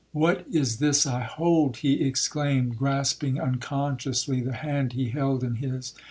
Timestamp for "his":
5.57-5.93